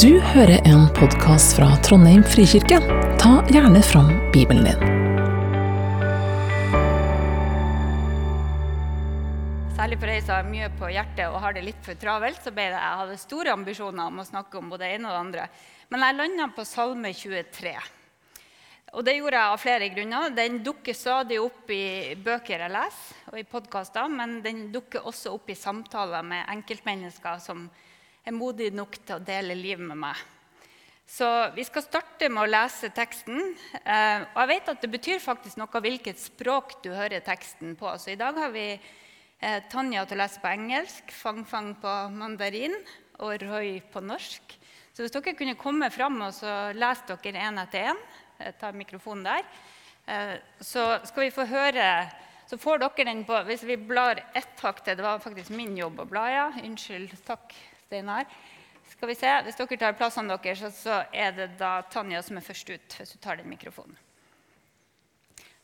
[0.00, 2.78] Du hører en podkast fra Trondheim frikirke.
[3.20, 4.78] Ta gjerne fram Bibelen din.
[9.76, 12.54] Særlig for ei som har mye på hjertet og har det litt for travelt, så
[12.56, 15.22] ble det, jeg hadde store ambisjoner om å snakke om både det ene og det
[15.26, 15.46] andre.
[15.92, 17.76] Men jeg landa på Salme 23.
[18.96, 20.32] Og det gjorde jeg av flere grunner.
[20.40, 25.36] Den dukker stadig opp i bøker jeg leser, og i podkaster, men den dukker også
[25.36, 27.66] opp i samtaler med enkeltmennesker som
[28.24, 30.20] er modig nok til å dele livet med meg.
[31.06, 33.40] Så Vi skal starte med å lese teksten.
[33.82, 37.90] Eh, og jeg vet at Det betyr faktisk noe hvilket språk du hører teksten på.
[37.98, 41.92] Så I dag har vi eh, Tanja til å lese på engelsk, Fang Fang på
[42.14, 42.78] mandarin
[43.18, 44.56] og Roy på norsk.
[44.92, 48.02] Så hvis dere kunne komme fram og så lese dere én etter én,
[48.58, 49.44] ta mikrofonen der,
[50.06, 52.10] eh, så skal vi få høre
[52.52, 55.76] så får dere den på Hvis vi blar ett hakk til Det var faktisk min
[55.76, 56.48] jobb å bla, ja.
[56.60, 57.14] Unnskyld.
[57.24, 57.54] Takk.
[57.92, 58.24] Steinar.
[58.88, 62.40] Skal vi se, Hvis dere tar plassene deres, så er det da Tanja som er
[62.40, 62.94] først ut.
[62.96, 63.98] hvis du tar den mikrofonen.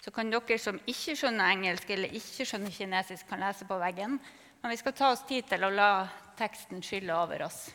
[0.01, 4.21] Så kan dere som ikke skjønner engelsk eller ikke skjønner kinesisk, kan lese på veggen.
[4.63, 7.71] Men vi skal ta oss tid til å la teksten skylle over oss.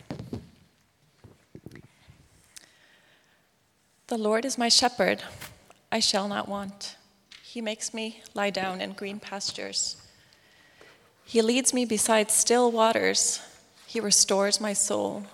[4.07, 5.23] The Lord is my shepherd,
[5.91, 6.97] I shall not want.
[7.41, 9.97] He makes me lie down in green pastures.
[11.25, 13.41] He leads me beside still waters.
[13.93, 15.27] He restores my soul.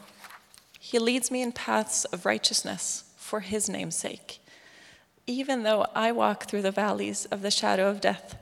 [0.82, 4.42] He leads me in paths of righteousness for his name's sake.
[5.26, 8.36] Even though I walk through the valleys of the shadow of death,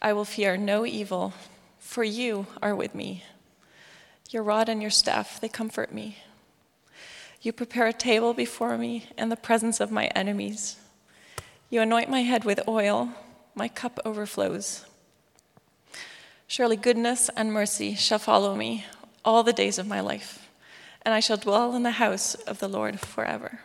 [0.00, 1.34] I will fear no evil,
[1.78, 3.24] for you are with me.
[4.30, 6.16] Your rod and your staff, they comfort me.
[7.42, 10.76] You prepare a table before me in the presence of my enemies.
[11.68, 13.10] You anoint my head with oil,
[13.54, 14.86] my cup overflows.
[16.46, 18.86] Surely goodness and mercy shall follow me
[19.25, 20.39] all the days of my life,
[21.03, 23.59] and I shall dwell in the house of the Lord forever.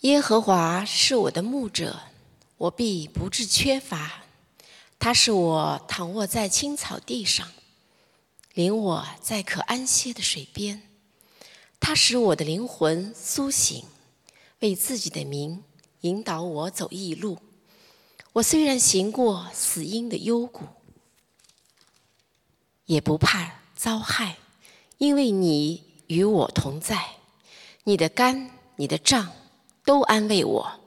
[0.00, 2.02] 耶和华是我的牧者，
[2.58, 4.24] 我必不致缺乏。
[4.98, 7.48] 他使我躺卧在青草地上，
[8.52, 10.82] 领我在可安歇的水边。
[11.80, 13.84] 他使我的灵魂苏醒，
[14.60, 15.62] 为自己的名
[16.02, 17.38] 引导我走义路。
[18.39, 20.61] 我虽然行过死荫的幽谷，
[22.85, 24.37] 也不怕遭害，
[24.97, 27.15] 因为你与我同在。
[27.83, 29.33] 你的肝、你的杖
[29.83, 30.79] 都安慰我。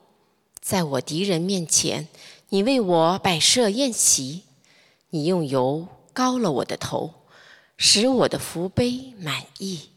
[0.61, 2.07] 在我敌人面前，
[2.49, 4.43] 你为我摆设宴席，
[5.11, 7.13] 你用油膏了我的头，
[7.77, 9.89] 使我的福杯满溢。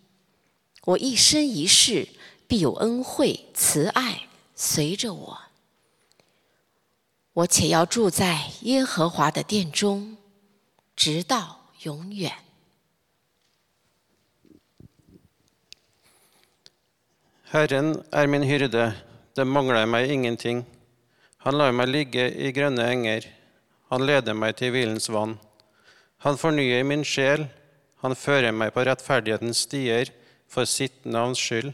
[0.84, 2.09] 我一生一世
[2.47, 5.46] 必有恩惠慈爱随着我。
[7.36, 10.18] 我且要住在耶和华的殿中，
[10.96, 12.32] 直到永远。
[17.52, 18.96] Herren er min hyrde,
[19.36, 20.66] det mangler meg ingenting.
[21.44, 23.26] Han lar meg ligge i grønne enger,
[23.90, 25.40] han leder meg til hvilens vann.
[26.24, 27.48] Han fornyer min sjel,
[28.04, 30.12] han fører meg på rettferdighetens stier
[30.48, 31.74] for sitt navns skyld.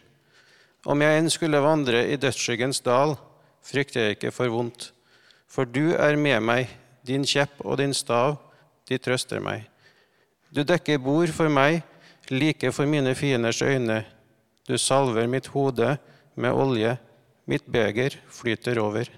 [0.85, 3.18] Om jeg enn skulle vandre i dødsskyggens dal,
[3.62, 4.94] frykter jeg ikke for vondt,
[5.53, 6.71] for du er med meg,
[7.05, 8.39] din kjepp og din stav,
[8.89, 9.67] de trøster meg.
[10.53, 11.83] Du dekker bord for meg,
[12.31, 14.03] like for mine fienders øyne.
[14.69, 15.97] Du salver mitt hode
[16.35, 16.97] med olje,
[17.47, 19.11] mitt beger flyter over.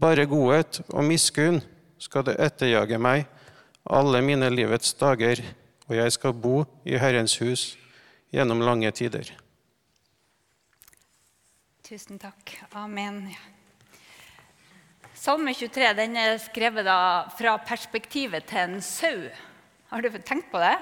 [0.00, 1.60] Bare godhet og miskunn
[1.98, 3.26] skal det etterjage meg
[3.84, 5.42] alle mine livets dager,
[5.88, 7.74] og jeg skal bo i Herrens hus
[8.32, 9.28] gjennom lange tider.
[11.84, 12.56] Tusen takk.
[12.72, 13.28] Amen.
[15.24, 19.22] Salme 23 den er skrevet da fra perspektivet til en sau.
[19.88, 20.74] Har du tenkt på det?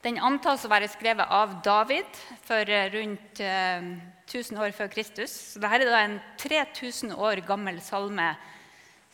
[0.00, 2.08] Den antas å være skrevet av David
[2.48, 3.84] for rundt eh,
[4.24, 5.36] 1000 år før Kristus.
[5.52, 8.32] Så dette er da en 3000 år gammel salme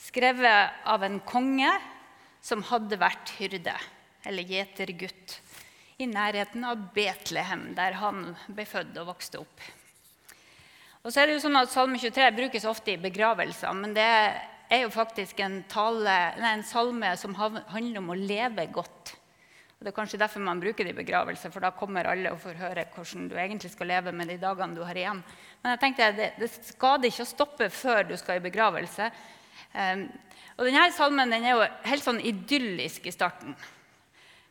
[0.06, 1.74] skrevet av en konge
[2.38, 3.74] som hadde vært hyrde,
[4.30, 5.40] eller gjetergutt,
[5.98, 9.72] i nærheten av Betlehem, der han ble født og vokste opp.
[11.04, 14.08] Og så er det jo sånn at Salme 23 brukes ofte i begravelser, men det
[14.72, 19.12] er jo faktisk en, tale, nei, en salme som handler om å leve godt.
[19.76, 22.40] Og Det er kanskje derfor man bruker det i begravelser, for da kommer alle og
[22.40, 25.20] får høre hvordan du egentlig skal leve med de dagene du har igjen.
[25.60, 29.10] Men jeg tenkte det, det skader ikke å stoppe før du skal i begravelse.
[29.76, 30.06] Um,
[30.56, 33.52] og denne salmen den er jo helt sånn idyllisk i starten.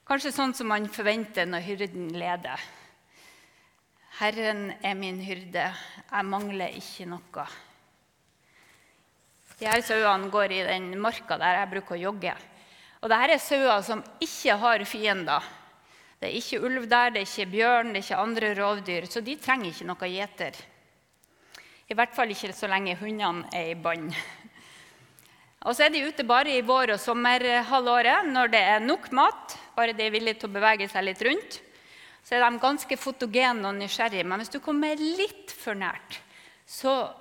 [0.05, 2.61] Kanskje sånn som man forventer når hyrden leder.
[4.19, 7.45] Herren er min hyrde, jeg mangler ikke noe.
[9.57, 12.35] De her sauene går i den marka der jeg bruker å jogge.
[13.01, 15.49] Og dette er sauer som ikke har fiender.
[16.21, 19.09] Det er ikke ulv der, det er ikke bjørn, det er ikke andre rovdyr.
[19.09, 20.61] Så de trenger ikke noe gjeter.
[21.89, 24.13] I hvert fall ikke så lenge hundene er i bånd.
[25.63, 29.57] Og så er de ute bare i vår- og sommerhalvåret når det er nok mat,
[29.75, 31.63] bare de er villige til å bevege seg litt rundt.
[32.23, 34.23] Så er de ganske fotogene og nysgjerrige.
[34.27, 36.21] Men hvis du kommer litt for nært,
[36.65, 37.11] så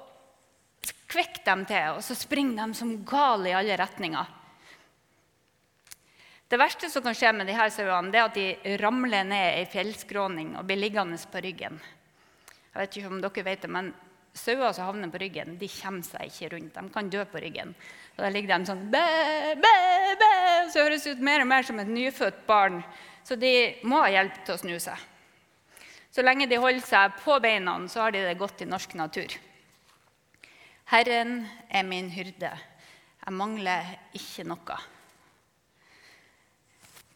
[1.11, 4.39] kvekker de til, og så springer de som gale i alle retninger.
[6.53, 9.67] Det verste som kan skje med disse sauene, det er at de ramler ned ei
[9.73, 11.79] fjellskråning og blir liggende på ryggen.
[12.73, 13.93] Jeg vet ikke om dere vet det, men
[14.33, 16.77] Sauer som havner på ryggen, de kommer seg ikke rundt.
[16.77, 17.75] De kan dø på ryggen.
[18.17, 19.03] Og Da ligger de sånn bæ,
[19.61, 19.73] bæ,
[20.23, 20.31] bæ,
[20.73, 22.81] Så høres det ut mer og mer som et nyfødt barn.
[23.23, 23.53] Så de
[23.87, 25.09] må ha hjelp til å snu seg.
[26.13, 29.33] Så lenge de holder seg på beina, så har de det godt i norsk natur.
[30.93, 32.51] Herren er min hyrde.
[33.23, 34.77] Jeg mangler ikke noe.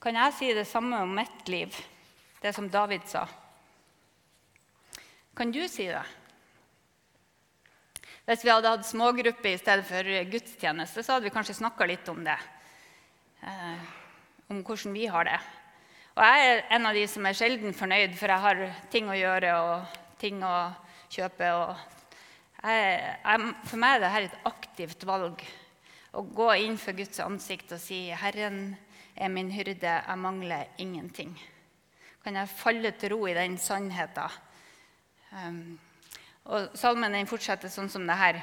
[0.00, 1.74] Kan jeg si det samme om mitt liv,
[2.40, 3.26] det som David sa?
[5.36, 6.04] Kan du si det?
[8.26, 12.08] Hvis vi hadde hatt smågrupper i stedet for gudstjeneste, så hadde vi kanskje snakka litt
[12.10, 12.38] om det.
[13.42, 13.84] Eh,
[14.50, 15.36] om hvordan vi har det.
[16.16, 19.16] Og jeg er en av de som er sjelden fornøyd, for jeg har ting å
[19.18, 20.52] gjøre og ting å
[21.12, 21.50] kjøpe.
[22.62, 22.86] Jeg,
[23.20, 25.44] jeg, for meg er dette et aktivt valg.
[26.16, 28.78] Å gå inn for Guds ansikt og si 'Herren
[29.12, 31.36] er min hyrde, jeg mangler ingenting'.
[32.24, 34.40] Kan jeg falle til ro i den sannheten?
[35.36, 35.78] Um,
[36.46, 38.40] og Salmen den fortsetter sånn som det her.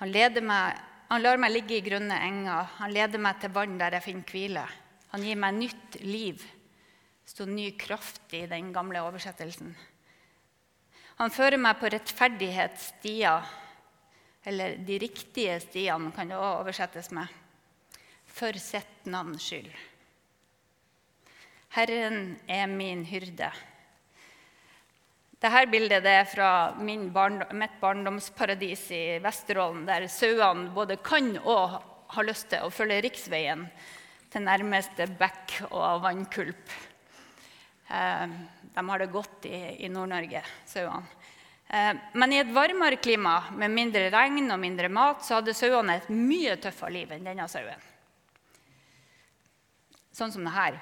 [0.00, 0.16] Han,
[0.48, 0.80] meg,
[1.10, 2.72] han lar meg ligge i grønne enger.
[2.80, 4.66] Han leder meg til vann der jeg finner hvile.
[5.12, 6.42] Han gir meg nytt liv.
[7.22, 9.74] Det sto ny kraft i den gamle oversettelsen.
[11.16, 13.46] Han fører meg på rettferdighetsstier,
[14.46, 17.30] eller de riktige stiene, kan det òg oversettes med.
[18.36, 19.70] For sitt navns skyld.
[21.76, 23.48] Herren er min hyrde.
[25.36, 31.76] Dette bildet er fra barndom, mitt barndomsparadis i Vesterålen, der sauene både kan og
[32.14, 33.66] har lyst til å følge riksveien
[34.36, 36.74] til nærmeste bekk og vannkulp.
[37.88, 38.36] Eh,
[38.76, 41.08] de har det godt i, Nord-Norge, sauene.
[41.66, 45.96] Eh, men i et varmere klima med mindre regn og mindre mat så hadde sauene
[45.96, 47.88] et mye tøffere liv enn denne sauen.
[50.12, 50.76] Sånn som det her.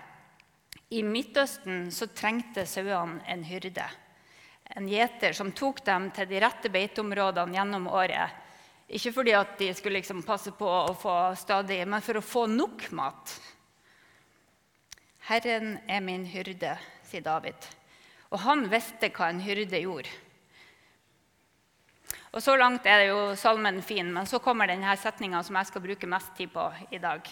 [0.90, 3.86] I Midtøsten så trengte sauene en hyrde
[4.64, 8.42] en gjeter som tok dem til de rette beiteområdene gjennom året.
[8.88, 12.44] Ikke fordi at de skulle liksom passe på å få stadig, men for å få
[12.50, 13.32] nok mat.
[15.24, 16.74] Herren er min hyrde,
[17.08, 17.56] sier David.
[18.28, 20.12] Og han visste hva en hyrde gjorde.
[22.34, 25.70] Og Så langt er det jo salmen fin, men så kommer denne setninga som jeg
[25.70, 27.28] skal bruke mest tid på i dag.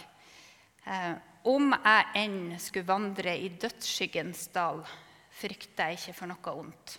[0.86, 1.14] Eh,
[1.50, 4.84] om jeg enn skulle vandre i dødsskyggens dal,
[5.34, 6.94] frykter jeg ikke for noe ondt.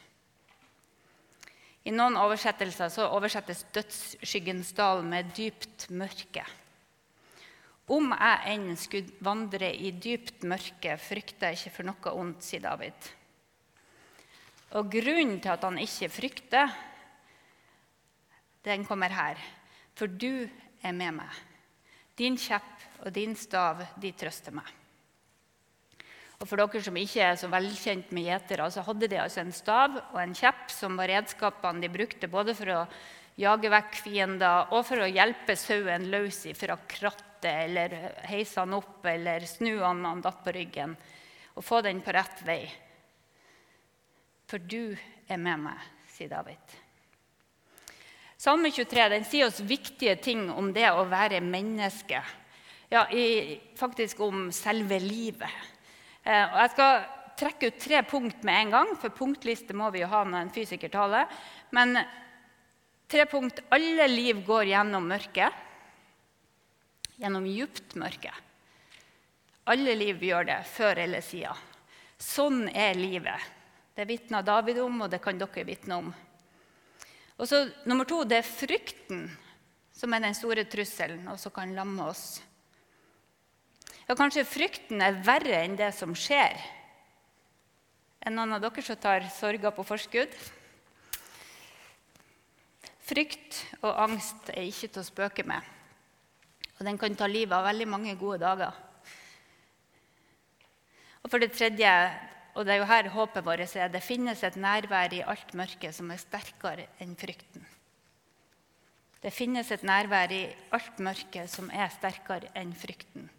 [1.84, 6.46] I noen oversettelser så oversettes 'dødsskyggens dal' med 'dypt mørke'.
[7.92, 12.64] Om jeg enn skulle vandre i dypt mørke, frykter jeg ikke for noe ondt, sier
[12.64, 13.10] David.
[14.80, 16.72] Og grunnen til at han ikke frykter,
[18.64, 19.38] den kommer her.
[19.94, 20.48] For du
[20.82, 21.42] er med meg.
[22.18, 24.70] Din kjepp og din stav, de trøster meg.
[26.42, 29.54] Og For dere som ikke er så velkjent med gjetere, så hadde de altså en
[29.56, 32.80] stav og en kjepp som var redskapene de brukte både for å
[33.40, 37.96] jage vekk fiender og for å hjelpe sauen løs fra krattet eller
[38.30, 40.96] heise han opp eller snu han når han datt på ryggen,
[41.54, 42.62] og få den på rett vei.
[44.50, 44.94] For du
[45.28, 46.80] er med meg, sier David.
[48.44, 52.20] Salme 23 den sier oss viktige ting om det å være menneske.
[52.92, 55.50] Ja, i, faktisk om selve livet.
[56.24, 57.04] Eh, og jeg skal
[57.40, 60.54] trekke ut tre punkt med en gang, for punktliste må vi jo ha når en
[60.56, 61.28] fysiker taler.
[61.76, 61.98] Men
[63.12, 63.64] tre punkt.
[63.74, 65.62] Alle liv går gjennom mørket.
[67.20, 68.34] Gjennom djupt mørke.
[69.70, 71.70] Alle liv gjør det, før eller siden.
[72.20, 73.52] Sånn er livet.
[73.96, 76.14] Det vitna David om, og det kan dere vitne om.
[77.38, 79.28] Og så Nummer to det er frykten
[79.94, 82.42] som er den store trusselen, og som kan lamme oss.
[84.08, 86.58] Ja, kanskje frykten er verre enn det som skjer.
[88.24, 90.34] Er noen av dere som tar sorger på forskudd?
[93.04, 95.60] Frykt og angst er ikke til å spøke med.
[96.80, 98.76] Og den kan ta livet av veldig mange gode dager.
[101.24, 101.92] Og for det tredje,
[102.56, 105.92] og det er jo her håpet vårt er, det finnes et nærvær i alt mørke
[105.96, 107.64] som er sterkere enn frykten.
[109.24, 110.44] Det finnes et nærvær i
[110.76, 113.30] alt mørke som er sterkere enn frykten.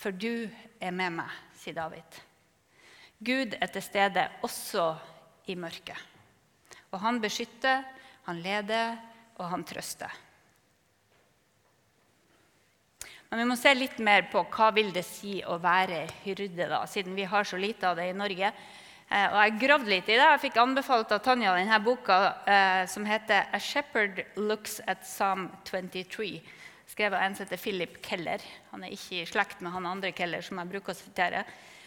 [0.00, 0.48] For du
[0.80, 2.20] er med meg, sier David.
[3.20, 4.94] Gud er til stede også
[5.52, 6.08] i mørket.
[6.90, 7.84] Og han beskytter,
[8.24, 8.96] han leder,
[9.36, 10.12] og han trøster.
[13.30, 16.80] Men vi må se litt mer på hva vil det si å være hyrde, da,
[16.90, 18.50] siden vi har så lite av det i Norge.
[19.10, 20.24] Eh, og Jeg gravde litt i det.
[20.24, 25.50] Jeg fikk anbefalt av Tanja denne boka eh, som heter 'A Shepherd Looks at Psalm
[25.64, 26.40] 23'.
[27.00, 28.42] Skrevet av en som heter Philip Keller.
[28.70, 31.38] Han er ikke i slekt med han andre Keller som jeg bruker å sitere.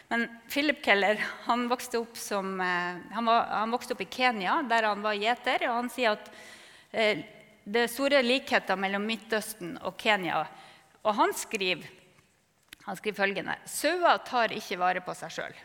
[0.10, 4.88] Men Philip Keller han vokste, som, eh, han, var, han vokste, opp i Kenya, der
[4.90, 5.68] han var gjeter.
[5.68, 6.32] og Han sier at
[6.90, 7.22] eh,
[7.62, 10.42] det er store likheter mellom Midtøsten og Kenya.
[11.04, 11.86] Og han skriver,
[12.88, 15.64] han skriver følgende Sauer tar ikke vare på seg sjøl.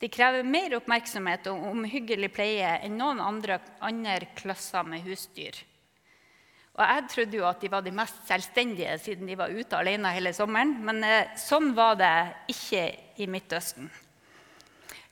[0.00, 5.66] De krever mer oppmerksomhet og omhyggelig pleie enn noen andre, andre klasser med husdyr.
[6.76, 10.12] Og Jeg trodde jo at de var de mest selvstendige siden de var ute alene
[10.12, 10.74] hele sommeren.
[10.84, 12.16] Men eh, sånn var det
[12.52, 13.88] ikke i Midtøsten.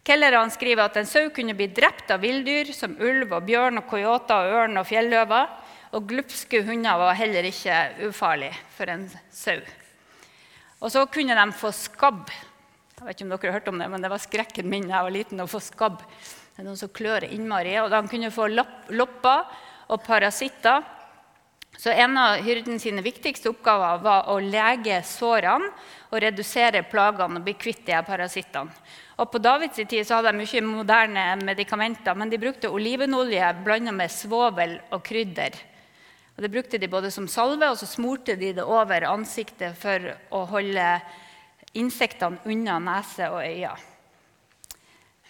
[0.04, 3.86] Kellerne skriver at en sau kunne bli drept av villdyr som ulv, og bjørn, og
[3.88, 5.54] coyoter, og ørn og fjelløver.
[5.96, 7.78] Og glupske hunder var heller ikke
[8.10, 9.62] ufarlig for en sau.
[10.84, 12.28] Og så kunne de få skabb.
[12.98, 14.98] Jeg vet ikke om dere har hørt om det, men det var skrekken min da
[14.98, 16.02] jeg var liten å få skabb.
[16.04, 17.72] Det er noen som klør innmari.
[17.80, 19.56] Og de kunne få lopper
[19.88, 20.84] og parasitter.
[21.76, 25.72] Så En av hyrden sine viktigste oppgaver var å lege sårene
[26.10, 28.70] og redusere plagene og bli kvitt de parasittene.
[29.18, 33.92] Og På Davids tid så hadde de mye moderne medikamenter, men de brukte olivenolje blanda
[33.92, 35.54] med svovel og krydder.
[36.36, 40.14] Og Det brukte de både som salve, og så smurte de det over ansiktet for
[40.34, 40.86] å holde
[41.78, 43.76] insektene unna nese og øyne.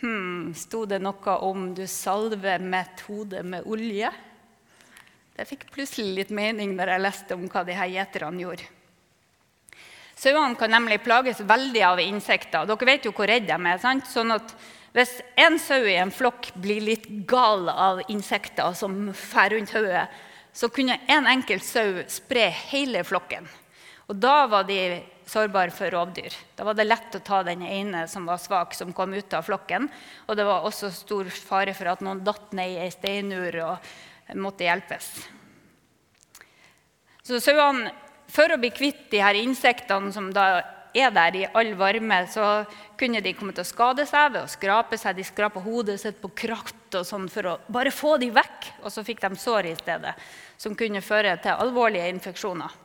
[0.00, 4.12] Hm, Sto det noe om 'du salver mitt hode med olje'?
[5.34, 8.68] Det fikk plutselig litt mening når jeg leste om hva de her gjeterne gjorde.
[10.14, 12.68] Sauene kan nemlig plages veldig av insekter.
[12.70, 13.80] Dere vet jo hvor redde de er.
[13.82, 14.06] sant?
[14.06, 14.54] Sånn at
[14.94, 20.04] Hvis en sau i en flokk blir litt gal av insekter som fer rundt hodet,
[20.54, 23.48] så kunne en enkelt sau spre hele flokken.
[24.06, 26.30] Og da var de sårbare for rovdyr.
[26.54, 29.42] Da var det lett å ta den ene som var svak, som kom ut av
[29.48, 29.90] flokken.
[30.28, 33.94] Og det var også stor fare for at noen datt ned i ei steinur og
[34.35, 35.11] måtte hjelpes.
[37.25, 37.93] Så sauene,
[38.28, 40.47] for å bli kvitt de her insektene som da
[40.95, 42.64] er der i all varme, så
[42.99, 45.16] kunne de komme til å skade seg ved å skrape seg.
[45.19, 48.71] De skrapa hodet sitt på kratt og sånn for å bare få de vekk.
[48.85, 50.14] Og så fikk de sår i stedet,
[50.61, 52.83] som kunne føre til alvorlige infeksjoner.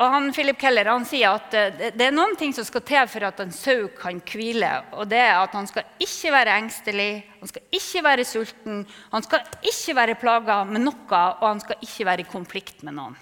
[0.00, 3.08] Og han, Philip Keller han sier at eh, det er noen ting som skal til
[3.12, 4.70] for at en sau kan hvile.
[4.96, 9.22] og det er at Han skal ikke være engstelig, han skal ikke være sulten, han
[9.22, 13.16] skal ikke være plaga med noe, og han skal ikke være i konflikt med noen.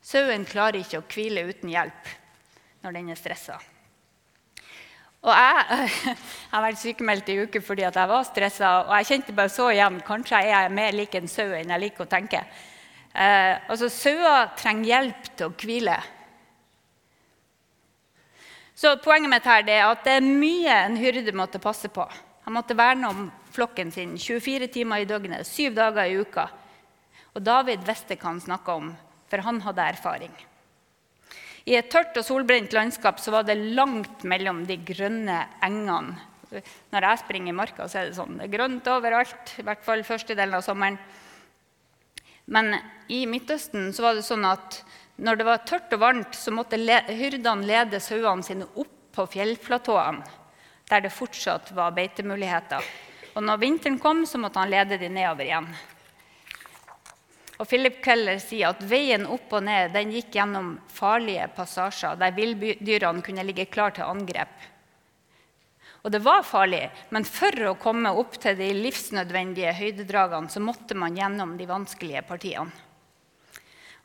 [0.00, 2.08] Sauen klarer ikke å hvile uten hjelp
[2.80, 3.58] når den er stressa.
[5.20, 6.16] Og jeg, jeg,
[6.54, 8.72] har vært sykemeldt i uke fordi jeg var stressa.
[8.86, 11.84] Og jeg kjente bare så igjen kanskje jeg er mer lik en sau enn jeg
[11.84, 12.40] liker å tenke.
[13.14, 15.96] Eh, altså, Sauer trenger hjelp til å hvile.
[18.78, 22.04] Så Poenget mitt her er at det er mye en hyrde måtte passe på.
[22.46, 26.46] Han måtte verne om flokken sin 24 timer i døgnet, syv dager i uka.
[27.34, 28.92] Og David visste hva han snakka om
[29.28, 30.32] for han hadde erfaring.
[31.68, 36.16] I et tørt og solbrent landskap så var det langt mellom de grønne engene.
[36.94, 38.38] Når jeg springer i marka, så er det sånn.
[38.38, 40.96] Det er grønt overalt, i hvert fall første delen av sommeren.
[42.48, 42.78] Men
[43.12, 44.80] i Midtøsten så var det sånn at
[45.20, 50.24] når det var tørt og varmt, så måtte hyrdene lede sauene sine opp på fjellplatåene,
[50.88, 52.84] der det fortsatt var beitemuligheter.
[53.34, 55.68] Og når vinteren kom, så måtte han lede dem nedover igjen.
[57.58, 62.36] Og Philip Keller sier at veien opp og ned den gikk gjennom farlige passasjer der
[62.36, 64.54] villdyrene kunne ligge klar til angrep.
[66.06, 70.96] Og det var farlig, men for å komme opp til de livsnødvendige høydedragene så måtte
[70.98, 72.70] man gjennom de vanskelige partiene.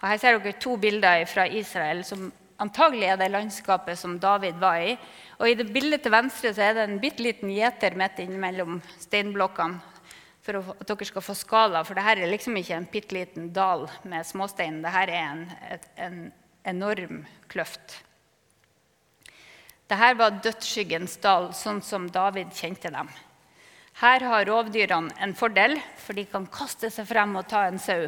[0.01, 2.27] Og her ser dere to bilder fra Israel, som
[2.59, 4.97] antagelig er det landskapet som David var i.
[5.39, 8.81] Og I det bildet til venstre så er det en bitte liten gjeter midt innimellom
[9.00, 9.79] steinblokkene
[10.43, 11.85] for at dere skal få skala.
[11.88, 14.81] For dette er liksom ikke en bitte liten dal med småstein.
[14.83, 15.45] Dette er en,
[15.95, 16.17] en
[16.67, 18.01] enorm kløft.
[19.92, 23.10] Dette var dødsskyggens dal, sånn som David kjente dem.
[24.00, 28.08] Her har rovdyrene en fordel, for de kan kaste seg frem og ta en sau.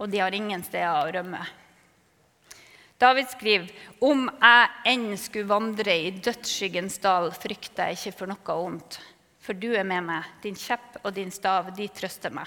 [0.00, 1.42] Og de har ingen steder å rømme.
[3.02, 3.70] David skriver
[4.06, 9.02] om jeg enn skulle vandre i dødsskyggens dal, frykter jeg ikke for noe ondt
[9.42, 10.26] for du er med meg.
[10.42, 12.46] Din kjepp og din stav, de trøster meg.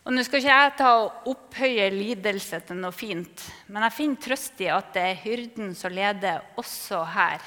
[0.00, 4.22] Og Nå skal ikke jeg ta og opphøye lidelse til noe fint, men jeg finner
[4.24, 7.42] trøst i at det er hyrden som leder også her.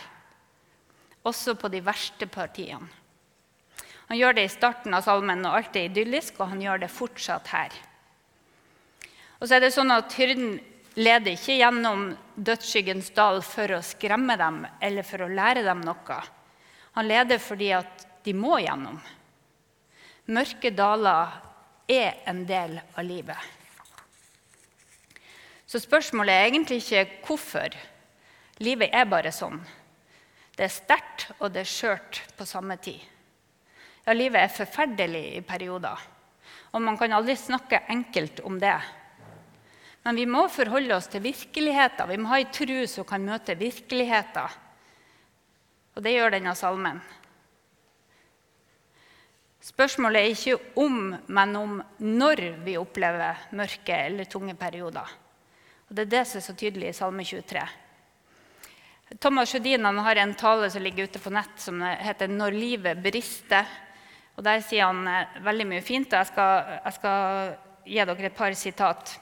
[1.25, 2.91] Også på de verste partiene.
[4.09, 6.91] Han gjør det i starten av salmen når alt er idyllisk, og han gjør det
[6.91, 7.73] fortsatt her.
[9.39, 10.59] Og så er det sånn at Hyrden
[10.99, 12.05] leder ikke gjennom
[12.35, 16.19] dødsskyggens dal for å skremme dem eller for å lære dem noe.
[16.93, 18.99] Han leder fordi at de må gjennom.
[20.31, 21.33] Mørke daler
[21.87, 23.37] er en del av livet.
[25.65, 27.75] Så spørsmålet er egentlig ikke hvorfor.
[28.61, 29.57] Livet er bare sånn.
[30.53, 33.01] Det er sterkt, og det er skjørt på samme tid.
[34.03, 35.97] Ja, livet er forferdelig i perioder,
[36.75, 38.75] og man kan aldri snakke enkelt om det.
[40.03, 42.09] Men vi må forholde oss til virkeligheten.
[42.11, 44.59] Vi må ha ei tru som kan møte virkeligheten.
[45.95, 46.99] Og det gjør denne salmen.
[49.63, 55.07] Spørsmålet er ikke om, men om når vi opplever mørke eller tunge perioder.
[55.87, 57.63] Og Det er det som er så tydelig i Salme 23.
[59.23, 63.65] Thomas Sjødin har en tale som ligger ute på nett som heter 'Når livet brister'.
[64.37, 66.13] Og Der sier han eh, veldig mye fint.
[66.13, 69.19] og Jeg skal, jeg skal gi dere et par sitat.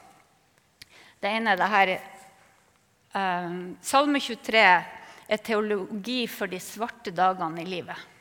[1.20, 2.00] Det ene er det her
[3.14, 4.58] um, Salme 23
[5.28, 8.11] er teologi for de svarte dagene i livet.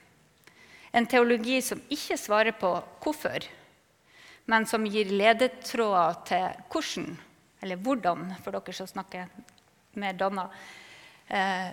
[0.91, 2.71] En teologi som ikke svarer på
[3.03, 3.45] hvorfor,
[4.51, 7.13] men som gir ledetråder til hvordan,
[7.63, 9.29] eller hvordan, for dere som snakker
[10.01, 10.49] mer danna.
[11.27, 11.69] Eh,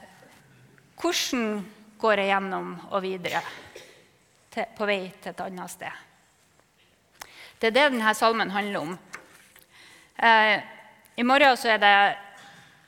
[0.98, 1.64] hvordan
[1.98, 3.42] går jeg gjennom og videre
[4.54, 6.04] til, på vei til et annet sted?
[7.58, 8.96] Det er det denne salmen handler om.
[10.14, 10.56] Eh,
[11.18, 11.94] I morgen er det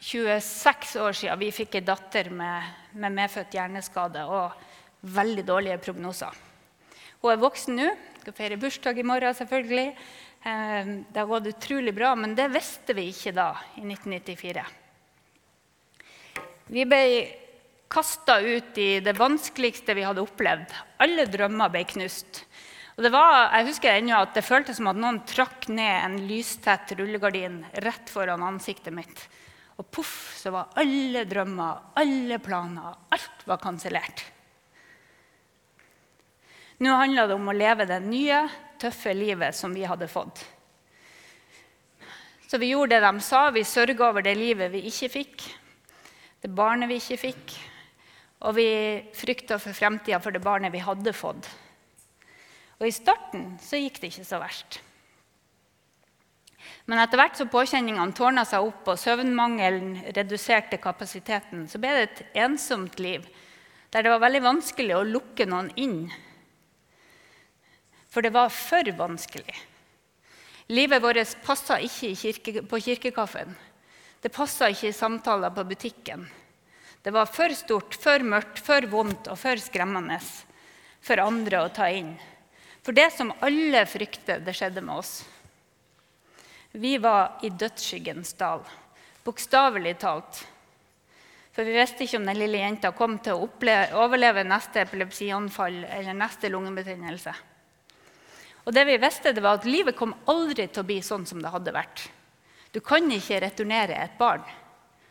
[0.00, 4.25] 26 år siden vi fikk en datter med, med medfødt hjerneskade.
[4.25, 4.69] og
[5.00, 6.37] veldig dårlige prognoser.
[7.21, 7.90] Hun er voksen nå,
[8.21, 9.35] skal feire bursdag i morgen.
[9.35, 9.88] selvfølgelig.
[10.42, 14.64] Eh, det har gått utrolig bra, men det visste vi ikke da, i 1994.
[16.71, 17.02] Vi ble
[17.91, 20.73] kasta ut i det vanskeligste vi hadde opplevd.
[21.02, 22.45] Alle drømmer ble knust.
[22.97, 26.19] Og det, var, jeg husker ennå at det føltes som at noen trakk ned en
[26.28, 29.25] lystett rullegardin rett foran ansiktet mitt.
[29.80, 34.26] Og poff, så var alle drømmer, alle planer, alt var kansellert.
[36.80, 38.40] Nå handla det om å leve det nye,
[38.80, 40.40] tøffe livet som vi hadde fått.
[42.49, 43.43] Så vi gjorde det de sa.
[43.52, 45.45] Vi sørga over det livet vi ikke fikk,
[46.40, 47.56] det barnet vi ikke fikk.
[48.49, 48.71] Og vi
[49.12, 51.50] frykta for fremtida for det barnet vi hadde fått.
[52.80, 54.80] Og i starten så gikk det ikke så verst.
[56.88, 62.08] Men etter hvert som påkjenningene tårna seg opp og søvnmangelen reduserte kapasiteten, så ble det
[62.08, 63.28] et ensomt liv
[63.93, 66.02] der det var veldig vanskelig å lukke noen inn
[68.10, 69.56] for det var for vanskelig.
[70.70, 73.56] Livet vårt passa ikke kirke, på kirkekaffen.
[74.20, 76.26] Det passa ikke i samtaler på butikken.
[77.02, 80.20] Det var for stort, for mørkt, for vondt og for skremmende
[81.00, 82.12] for andre å ta inn.
[82.84, 85.20] For det som alle frykter, det skjedde med oss.
[86.73, 88.62] Vi var i dødsskyggens dal,
[89.25, 90.44] bokstavelig talt.
[91.50, 95.82] For vi visste ikke om den lille jenta kom til å oppleve, overleve neste epilepsianfall
[95.88, 97.34] eller neste lungebetennelse.
[98.66, 101.40] Og det vi visste, det var at livet kom aldri til å bli sånn som
[101.42, 102.04] det hadde vært.
[102.70, 104.44] Du kan ikke returnere et barn.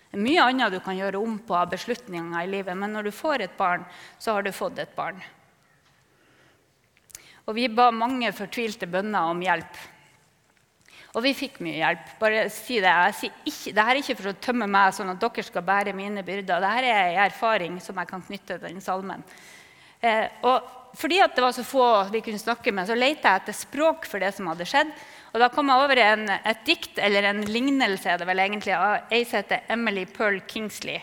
[0.09, 3.09] Det er mye annet du kan gjøre om på av beslutninger i livet, men når
[3.09, 3.83] du får et barn,
[4.17, 5.19] så har du fått et barn.
[7.49, 9.77] Og vi ba mange fortvilte bønner om hjelp.
[11.17, 12.09] Og vi fikk mye hjelp.
[12.21, 12.89] Bare si det.
[12.89, 16.21] Jeg ikke, dette er ikke for å tømme meg sånn at dere skal bære mine
[16.25, 16.61] byrder.
[16.61, 19.25] Dette er en erfaring som jeg kan knytte til den salmen.
[19.99, 23.55] Eh, og fordi det var så få vi kunne snakke med, så lette jeg etter
[23.55, 24.91] språk for det som hadde skjedd.
[25.33, 29.13] Og da kom jeg over en, et dikt, eller en lignelse, det vel egentlig, av
[29.13, 30.97] ei som heter Emily Pearl Kingsley.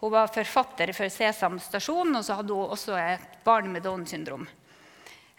[0.00, 4.12] Hun var forfatter for Sesam stasjon, og så hadde hun også et barn med Downs
[4.12, 4.46] syndrom.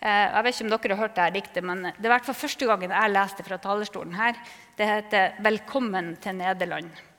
[0.01, 2.39] Eh, jeg vet ikke om dere har hørt dette diktet, men det er hvert fall
[2.41, 4.37] første gangen jeg leste fra talerstolen her.
[4.77, 7.10] Det heter 'Velkommen til Nederland'.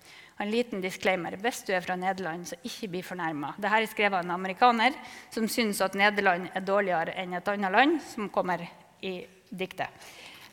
[0.42, 1.36] En liten disclaimer.
[1.38, 3.52] Hvis du er fra Nederland, så ikke bli fornærma.
[3.62, 4.96] Dette er skrevet av en amerikaner
[5.30, 8.64] som syns at Nederland er dårligere enn et annet land, som kommer
[9.06, 10.02] i diktet.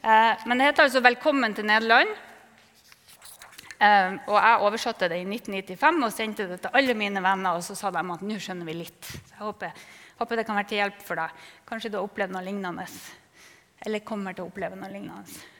[0.03, 2.15] Eh, men det heter altså 'Velkommen til Nederland'.
[3.81, 7.51] Eh, og jeg oversatte det i 1995 og sendte det til alle mine venner.
[7.55, 9.05] Og så sa de at nå skjønner vi litt.
[9.05, 9.71] Så jeg håper,
[10.19, 11.29] håper det kan være til hjelp for deg.
[11.65, 12.85] Kanskje du har opplevd noe lignende.
[13.85, 15.58] Eller kommer til å oppleve noe lignende.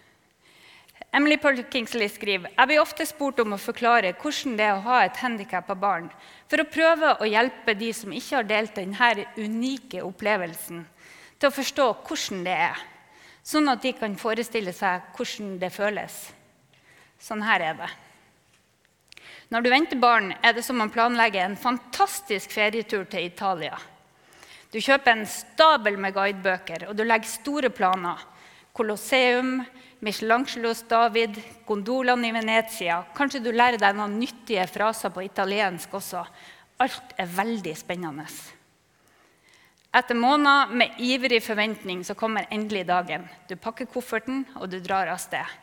[1.12, 5.00] Emily Parkinsley skriver jeg blir ofte spurt om å forklare hvordan det er å ha
[5.06, 6.10] et handikappa barn,
[6.50, 10.84] for å prøve å hjelpe de som ikke har delt denne unike opplevelsen,
[11.40, 12.86] til å forstå hvordan det er.
[13.50, 16.16] sånn at de kan forestille seg hvordan det føles.
[17.18, 17.88] Sånn her er det.
[19.50, 23.80] Når du venter barn, er det som å planlegge en fantastisk ferietur til Italia.
[24.70, 28.22] Du kjøper en stabel med guidebøker, og du legger store planer.
[28.74, 29.64] Colosseum,
[30.00, 31.36] Michelangelos David,
[31.68, 33.02] gondolene i Venezia.
[33.16, 36.24] Kanskje du lærer deg noen nyttige fraser på italiensk også.
[36.80, 38.26] Alt er veldig spennende.
[39.90, 43.26] Etter måneder med ivrig forventning så kommer endelig dagen.
[43.50, 45.58] Du pakker kofferten, og du drar av sted.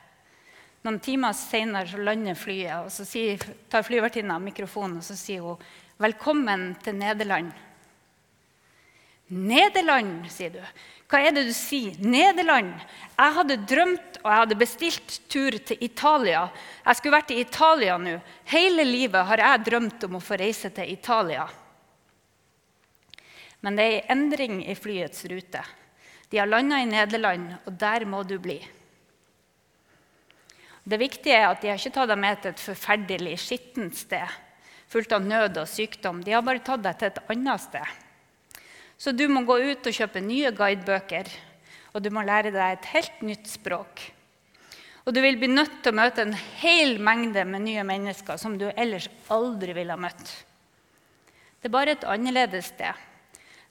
[0.82, 5.62] Noen timer senere lander flyet, og så sier, tar flyvertinna mikrofonen og så sier hun,
[5.98, 7.54] 'Velkommen til Nederland'.
[9.28, 10.60] Nederland, sier du.
[11.06, 11.94] Hva er det du sier?
[12.02, 12.72] Nederland?
[13.16, 16.46] Jeg hadde drømt og jeg hadde bestilt tur til Italia.
[16.82, 18.16] Jeg skulle vært i Italia nå.
[18.50, 21.46] Hele livet har jeg drømt om å få reise til Italia.
[23.62, 25.62] Men det er en endring i flyets rute.
[26.30, 28.58] De har landa i Nederland, og der må du bli.
[30.86, 34.42] Det viktige er at de har ikke tatt deg med til et forferdelig skittent sted
[34.88, 36.22] fullt av nød og sykdom.
[36.24, 38.02] De har bare tatt deg til et annet sted.
[38.96, 41.28] Så du må gå ut og kjøpe nye guidebøker,
[41.92, 44.02] og du må lære deg et helt nytt språk.
[45.06, 48.56] Og du vil bli nødt til å møte en hel mengde med nye mennesker som
[48.58, 50.32] du ellers aldri ville ha møtt.
[51.60, 53.04] Det er bare et annerledes sted.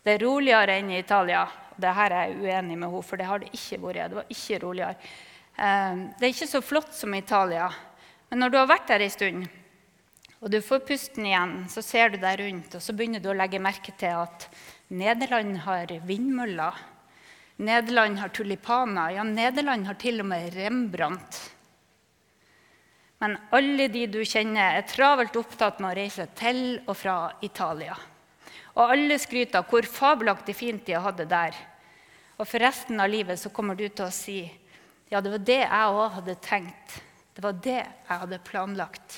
[0.06, 1.44] Det er roligere enn i Italia.
[1.76, 4.14] Dette er jeg uenig med henne, for det har det ikke vært.
[4.14, 5.12] Det var ikke roligere.
[5.58, 7.68] Eh, det er ikke så flott som i Italia,
[8.30, 9.46] men når du har vært der en stund,
[10.44, 13.38] og du får pusten igjen, så ser du deg rundt, og så begynner du å
[13.38, 14.48] legge merke til at
[14.94, 16.78] Nederland har vindmøller.
[17.58, 19.16] Nederland har tulipaner.
[19.18, 21.40] Ja, Nederland har til og med Rembrandt.
[23.24, 27.96] Men alle de du kjenner, er travelt opptatt med å reise til og fra Italia.
[28.76, 31.56] Og alle skryter av hvor fabelaktig fint de hadde der.
[32.36, 34.42] Og for resten av livet så kommer du til å si
[35.10, 36.98] ja, det var det jeg òg hadde tenkt.
[37.36, 39.18] Det var det jeg hadde planlagt.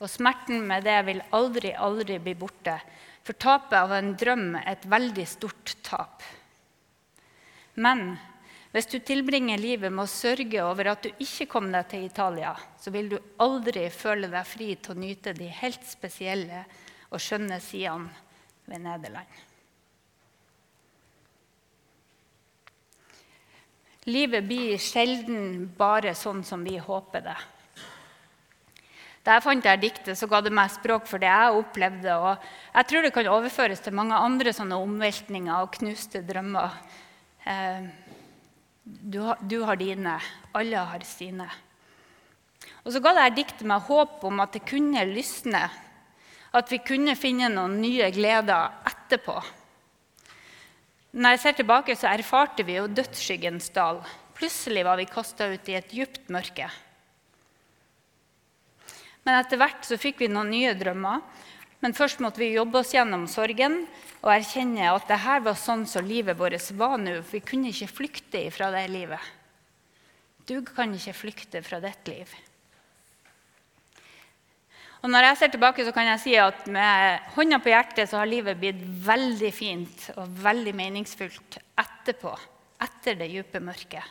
[0.00, 2.78] Og smerten med det vil aldri, aldri bli borte.
[3.24, 6.22] For tapet av en drøm er et veldig stort tap.
[7.80, 8.18] Men
[8.74, 12.52] hvis du tilbringer livet med å sørge over at du ikke kom deg til Italia,
[12.76, 16.64] så vil du aldri føle deg fri til å nyte de helt spesielle
[17.14, 18.10] og skjønne sidene
[18.68, 19.42] ved Nederland.
[24.04, 27.38] Livet blir sjelden bare sånn som vi håper det.
[29.24, 32.12] Jeg fant dette diktet, så ga det meg språk for det jeg opplevde.
[32.12, 32.42] og
[32.74, 36.76] Jeg tror det kan overføres til mange andre sånne omveltninger og knuste drømmer.
[37.48, 37.86] Eh,
[38.84, 40.18] du har, du har dine,
[40.52, 41.48] alle har sine.
[42.84, 45.64] Og så ga dette diktet meg håp om at det kunne lysne.
[46.52, 49.40] At vi kunne finne noen nye gleder etterpå.
[51.16, 54.04] Når jeg ser tilbake, så erfarte vi jo dødsskyggens dal.
[54.36, 56.68] Plutselig var vi kasta ut i et djupt mørke.
[59.24, 61.22] Men etter hvert så fikk vi noen nye drømmer.
[61.84, 63.82] Men først måtte vi jobbe oss gjennom sorgen
[64.22, 67.18] og erkjenne at det her var sånn som livet vårt var nå.
[67.28, 69.20] Vi kunne ikke flykte fra det livet.
[70.48, 72.32] Du kan ikke flykte fra ditt liv.
[75.04, 78.22] Og når jeg ser tilbake, så kan jeg si at med hånda på hjertet så
[78.22, 82.32] har livet blitt veldig fint og veldig meningsfullt etterpå.
[82.84, 84.04] Etter det dype mørket.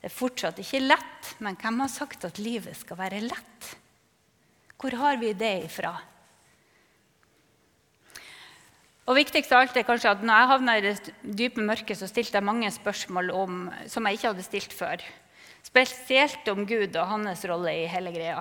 [0.00, 3.74] Det er fortsatt ikke lett, men hvem har sagt at livet skal være lett?
[4.80, 5.92] Hvor har vi det ifra?
[9.10, 12.06] Og viktigst av alt er kanskje at når jeg havna i det dype mørket, så
[12.08, 13.58] stilte jeg mange spørsmål om,
[13.90, 15.02] som jeg ikke hadde stilt før.
[15.66, 18.38] Spesielt om Gud og hans rolle i hele greia.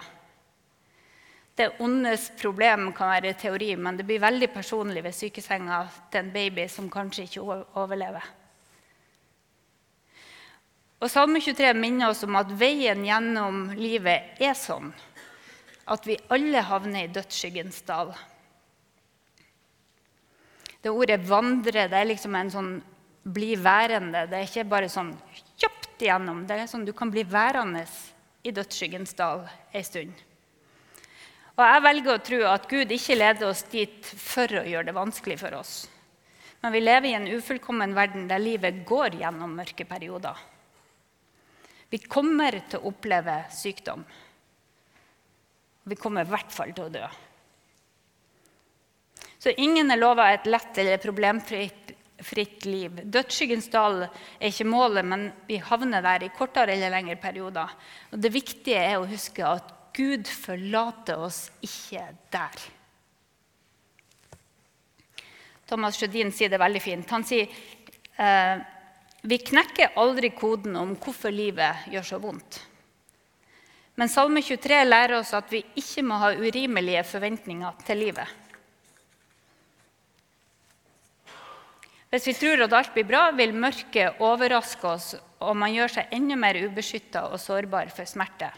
[1.59, 6.31] Det ondes problem kan være teori, men det blir veldig personlig ved sykesenga til en
[6.31, 8.23] baby som kanskje ikke overlever.
[10.99, 14.93] Og Salme 23 minner oss om at veien gjennom livet er sånn
[15.89, 18.13] at vi alle havner i dødsskyggens dal.
[20.81, 22.71] Det ordet 'vandre' det er liksom en sånn
[23.25, 24.29] 'bli værende'.
[24.29, 25.11] Det er ikke bare sånn
[25.57, 26.45] kjapt igjennom.
[26.47, 27.85] Det er sånn Du kan bli værende
[28.43, 30.13] i dødsskyggens dal ei stund.
[31.57, 34.95] Og jeg velger å tro at Gud ikke leder oss dit for å gjøre det
[34.95, 35.89] vanskelig for oss.
[36.61, 40.37] Men vi lever i en ufullkommen verden der livet går gjennom mørke perioder.
[41.89, 44.05] Vi kommer til å oppleve sykdom.
[45.83, 47.05] Vi kommer i hvert fall til å dø.
[49.39, 51.89] Så ingen er lova et lett eller problemfritt
[52.23, 52.99] fritt liv.
[53.03, 57.71] Dødsskyggens dal er ikke målet, men vi havner der i kortere eller lengre perioder.
[58.11, 62.65] Og det viktige er å huske at Gud forlater oss ikke der.
[65.69, 67.09] Thomas Sjødin sier det veldig fint.
[67.13, 67.49] Han sier
[68.17, 68.61] eh,
[69.21, 72.61] Vi knekker aldri koden om hvorfor livet gjør så vondt.
[73.99, 78.37] Men Salme 23 lærer oss at vi ikke må ha urimelige forventninger til livet.
[82.09, 85.11] Hvis vi tror at alt blir bra, vil mørket overraske oss,
[85.43, 88.49] og man gjør seg enda mer ubeskytta og sårbar for smerte.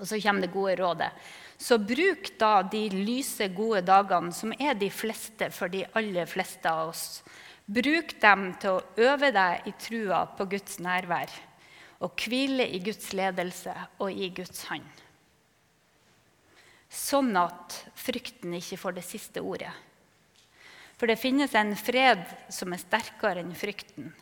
[0.00, 1.12] Og så kommer det gode rådet.
[1.60, 6.72] Så bruk da de lyse, gode dagene, som er de fleste for de aller fleste
[6.72, 7.20] av oss.
[7.68, 11.30] Bruk dem til å øve deg i trua på Guds nærvær
[12.04, 14.86] og hvile i Guds ledelse og i Guds hånd.
[16.94, 19.72] Sånn at frykten ikke får det siste ordet.
[20.94, 24.12] For det finnes en fred som er sterkere enn frykten.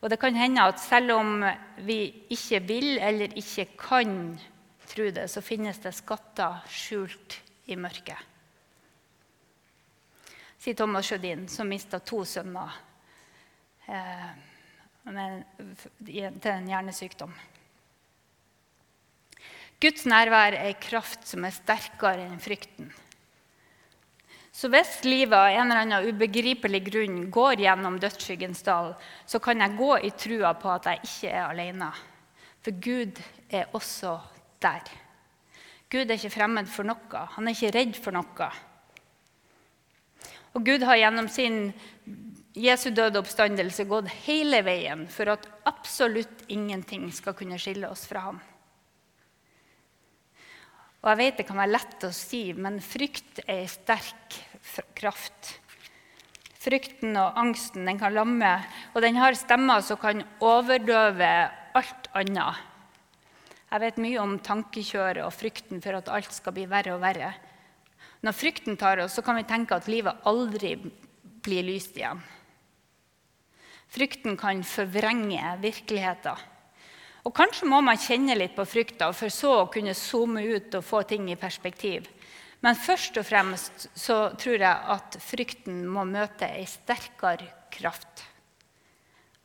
[0.00, 1.42] Og det kan hende at selv om
[1.84, 1.98] vi
[2.32, 4.14] ikke vil eller ikke kan
[4.86, 8.20] tro det, så finnes det skatter skjult i mørket.
[10.62, 12.72] Sier Thomas Sjødin, som mista to sønner
[13.86, 13.94] til
[16.52, 17.32] en hjernesykdom.
[19.80, 22.88] Guds nærvær er en kraft som er sterkere enn frykten.
[24.56, 28.94] Så hvis livet av en eller annen ubegripelig grunn går gjennom dødsskyggens dal,
[29.28, 31.90] så kan jeg gå i trua på at jeg ikke er alene.
[32.64, 33.20] For Gud
[33.52, 34.16] er også
[34.64, 34.80] der.
[35.92, 37.26] Gud er ikke fremmed for noe.
[37.36, 38.48] Han er ikke redd for noe.
[40.56, 41.68] Og Gud har gjennom sin
[42.56, 48.22] Jesu døde oppstandelse gått hele veien for at absolutt ingenting skal kunne skille oss fra
[48.30, 48.38] ham.
[51.04, 54.38] Og jeg vet det kan være lett å si, men frykt er en sterk
[54.96, 55.52] kraft.
[56.58, 58.54] Frykten og angsten den kan lamme,
[58.96, 61.28] og den har stemmer som kan overdøve
[61.76, 62.64] alt annet.
[63.66, 67.34] Jeg vet mye om tankekjøret og frykten for at alt skal bli verre og verre.
[68.24, 70.72] Når frykten tar oss, så kan vi tenke at livet aldri
[71.44, 72.22] blir lyst igjen.
[73.92, 76.44] Frykten kan forvrenge virkeligheten.
[77.26, 80.86] Og Kanskje må man kjenne litt på frykta for så å kunne zoome ut og
[80.86, 82.06] få ting i perspektiv.
[82.62, 88.24] Men først og fremst så tror jeg at frykten må møte ei sterkere kraft.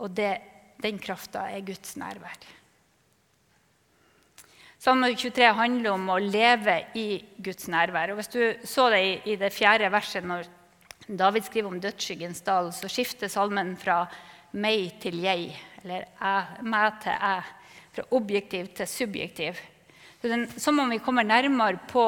[0.02, 0.34] Og det,
[0.82, 2.38] den krafta er Guds nærvær.
[4.82, 8.14] Salme 23 handler om å leve i Guds nærvær.
[8.14, 10.50] Og Hvis du så det i, i det fjerde verset når
[11.12, 14.06] David skriver om dødsskyggens dal, så skifter salmen fra
[14.56, 15.50] meg til jeg,
[15.82, 17.50] eller jeg, meg til jeg
[17.92, 19.60] fra objektiv til subjektiv.
[20.56, 22.06] Som om vi kommer nærmere på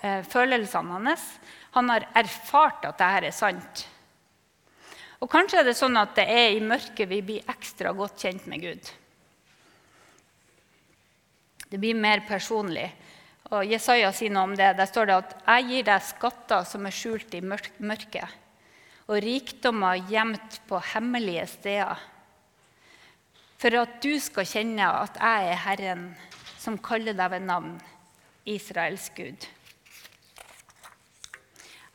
[0.00, 1.24] eh, følelsene hans.
[1.76, 3.82] Han har erfart at dette er sant.
[5.20, 8.48] Og Kanskje er det sånn at det er i mørket vi blir ekstra godt kjent
[8.48, 8.92] med Gud.
[11.66, 12.88] Det blir mer personlig.
[13.52, 14.72] Og Jesaja sier noe om det.
[14.78, 18.45] Der står det at 'jeg gir deg skatter som er skjult i mørket',
[19.06, 22.06] og rikdommer gjemt på hemmelige steder
[23.56, 26.08] for at du skal kjenne at jeg er Herren,
[26.60, 27.76] som kaller deg ved navn,
[28.46, 29.46] Israels Gud.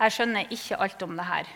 [0.01, 1.51] Jeg skjønner ikke alt om det her.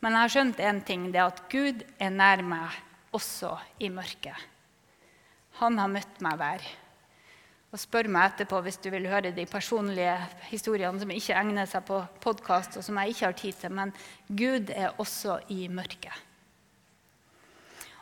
[0.00, 2.72] Men jeg har skjønt én ting, det er at Gud er nær meg
[3.14, 4.36] også i mørket.
[5.60, 6.64] Han har møtt meg der.
[7.74, 10.12] Og Spør meg etterpå hvis du vil høre de personlige
[10.46, 13.74] historiene som ikke egner seg på podkast, og som jeg ikke har tid til.
[13.74, 13.90] Men
[14.30, 16.14] Gud er også i mørket.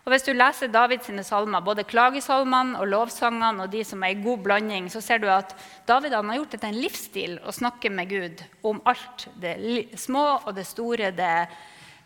[0.03, 4.21] Og Hvis du leser Davids salmer, både klagesalmene og lovsangene, og de som er i
[4.21, 5.57] god blanding, så ser du at
[5.89, 9.29] David har gjort det til en livsstil å snakke med Gud om alt.
[9.41, 9.57] Det
[9.97, 11.35] små og det store, det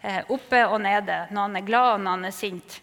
[0.04, 2.82] eh, oppe og nede, når han er glad og når han er sint.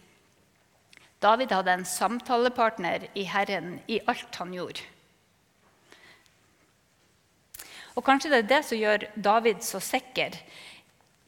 [1.23, 4.83] David hadde en samtalepartner i Herren i alt han gjorde.
[7.93, 10.35] Og Kanskje det er det som gjør David så sikker.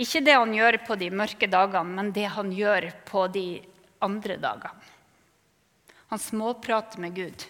[0.01, 3.47] Ikke det han gjør på de mørke dagene, men det han gjør på de
[4.03, 4.91] andre dagene.
[6.12, 7.45] Han småprater med Gud.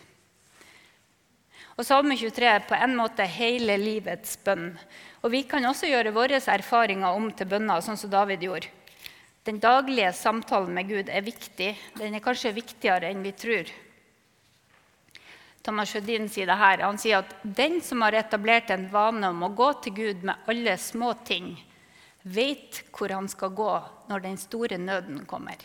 [1.76, 4.70] Og Salme 23 er på en måte hele livets bønn.
[5.24, 8.72] Og Vi kan også gjøre våre erfaringer om til bønner, sånn som David gjorde.
[9.46, 11.76] Den daglige samtalen med Gud er viktig.
[12.00, 13.70] Den er kanskje viktigere enn vi tror.
[15.66, 16.82] Thomas Sjødin sier det her.
[16.82, 20.50] Han sier at den som har etablert en vane om å gå til Gud med
[20.50, 21.54] alle små ting,
[22.26, 23.72] vet hvor han skal gå
[24.10, 25.62] når den store nøden kommer.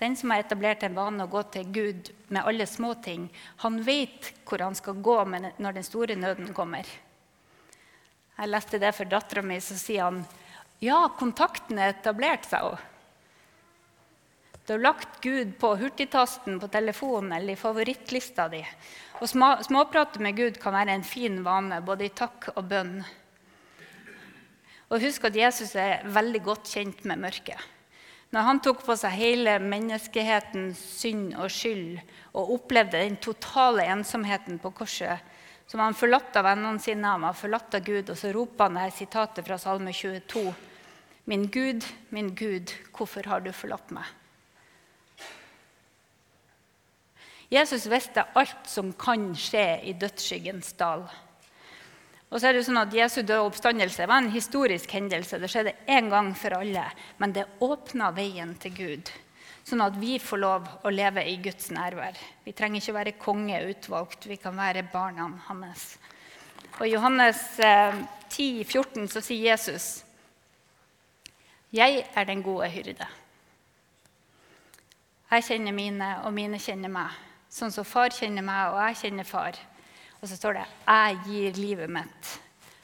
[0.00, 3.28] Den som har etablert en vane å gå til Gud med alle små ting,
[3.60, 6.88] han vet hvor han skal gå når den store nøden kommer.
[8.38, 10.24] Jeg leste det for dattera mi, så sier han
[10.82, 12.88] ja, kontakten er etablert, sa hun.
[14.66, 18.60] Du har lagt Gud på hurtigtasten på telefonen eller i favorittlista di.
[19.18, 23.00] Å småprate med Gud kan være en fin vane, både i takk og bønn.
[24.92, 27.58] Og husk at Jesus er veldig godt kjent med mørket.
[28.32, 31.98] Når han tok på seg hele menneskehetens synd og skyld
[32.32, 35.20] og opplevde den totale ensomheten på korset,
[35.66, 38.78] som han forlatt av vennene sine, han var forlatt av Gud, og så roper han
[38.80, 40.52] dette sitatet fra Salme 22.:
[41.24, 44.04] Min Gud, min Gud, hvorfor har du forlatt meg?
[47.52, 51.04] Jesus visste alt som kan skje i dødsskyggens dal.
[52.32, 55.36] Og så er det sånn at Jesu døde oppstandelse var en historisk hendelse.
[55.36, 56.86] Det skjedde én gang for alle,
[57.20, 59.10] men det åpna veien til Gud.
[59.68, 62.16] Sånn at vi får lov å leve i Guds nærvær.
[62.42, 65.84] Vi trenger ikke være konge utvalgt, vi kan være barna hans.
[66.78, 70.02] Og I Johannes 10, eh, 14 så sier Jesus,
[71.72, 73.06] 'Jeg er den gode hyrde'.
[75.30, 77.08] Jeg kjenner mine, og mine kjenner meg.
[77.48, 79.56] Sånn som far kjenner meg, og jeg kjenner far.
[80.20, 82.40] Og så står det 'Jeg gir livet mitt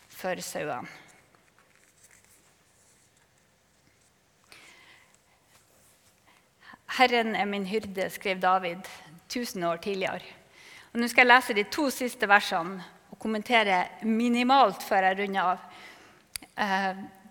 [0.09, 0.89] for sauene'.
[6.99, 8.89] Herren er min hyrde, skrev David
[9.29, 10.25] 1000 år tidligere.
[10.93, 15.43] Og Nå skal jeg lese de to siste versene og kommentere minimalt før jeg runder
[15.43, 15.59] av.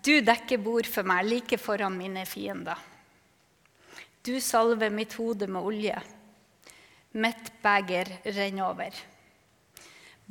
[0.07, 2.79] Du dekker bord for meg like foran mine fiender.
[4.23, 5.97] Du salver mitt hode med olje.
[7.11, 8.95] Mitt beger renner over.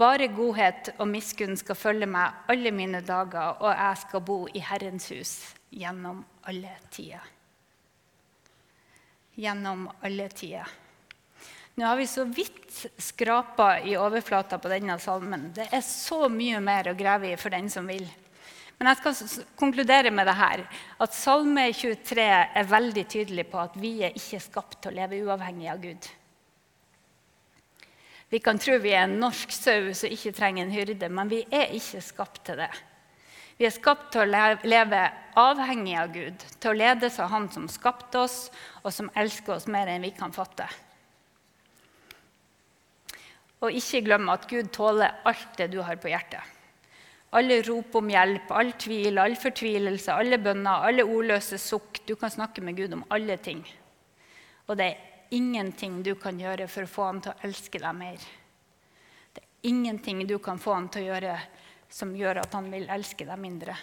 [0.00, 4.64] Bare godhet og miskunn skal følge meg alle mine dager, og jeg skal bo i
[4.64, 5.36] Herrens hus
[5.68, 7.30] gjennom alle tider.
[9.36, 10.76] Gjennom alle tider.
[11.76, 15.50] Nå har vi så vidt skrapa i overflata på denne salmen.
[15.52, 18.08] Det er så mye mer å grave i for den som vil.
[18.76, 20.62] Men jeg skal konkludere med det her,
[21.00, 25.20] at Salme 23 er veldig tydelig på at vi er ikke skapt til å leve
[25.24, 26.08] uavhengig av Gud.
[28.28, 31.44] Vi kan tro vi er en norsk sau som ikke trenger en hyrde, men vi
[31.54, 32.72] er ikke skapt til det.
[33.56, 35.04] Vi er skapt til å leve
[35.40, 38.50] avhengig av Gud, til å ledes av Han som skapte oss,
[38.82, 40.66] og som elsker oss mer enn vi kan fatte.
[43.64, 46.55] Og ikke glem at Gud tåler alt det du har på hjertet.
[47.34, 52.04] Alle rop om hjelp, all tvil, all fortvilelse, alle bønner, alle ordløse sukk.
[52.06, 53.64] Du kan snakke med Gud om alle ting.
[54.66, 57.98] Og det er ingenting du kan gjøre for å få han til å elske deg
[57.98, 58.26] mer.
[59.34, 61.36] Det er ingenting du kan få han til å gjøre
[61.90, 63.76] som gjør at han vil elske deg mindre.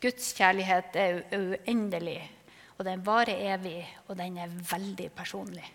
[0.00, 2.20] Guds kjærlighet er uendelig,
[2.78, 5.66] og den varer evig, og den er veldig personlig.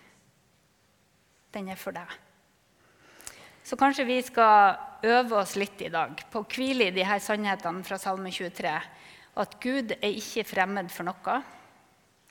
[1.53, 2.09] Den er for deg.
[3.65, 7.21] Så kanskje vi skal øve oss litt i dag på å hvile i de her
[7.23, 8.73] sannhetene fra Salme 23.
[9.41, 11.37] At Gud er ikke fremmed for noe.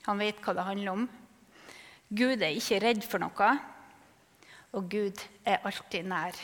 [0.05, 1.03] Han vet hva det handler om.
[2.07, 3.49] Gud er ikke redd for noe,
[4.77, 6.39] og Gud er alltid nær.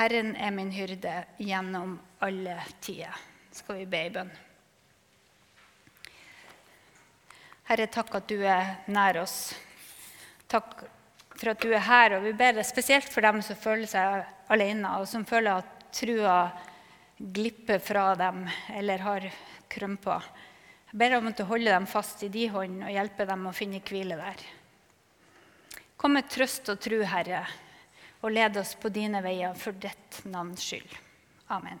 [0.00, 1.94] Herren er min hyrde gjennom
[2.26, 3.14] alle tider.
[3.54, 4.34] Skal vi be i bønn?
[7.70, 9.54] Herre, takk at du er nær oss.
[10.50, 10.82] Takk
[11.38, 12.18] for at du er her.
[12.18, 15.86] Og vi ber deg spesielt for dem som føler seg alene, og som føler at
[15.94, 16.38] trua
[17.18, 18.44] glipper fra dem
[18.74, 19.28] eller har
[19.70, 20.18] krympa.
[20.90, 23.48] Jeg ber deg om at du holder dem fast i din hånd og hjelper dem
[23.48, 24.44] å finne hvile der.
[25.98, 27.44] Kom med trøst og tru, Herre,
[28.22, 30.98] og led oss på dine veier for ditt navns skyld.
[31.54, 31.80] Amen.